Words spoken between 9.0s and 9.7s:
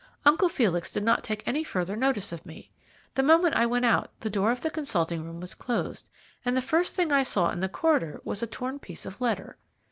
of letter.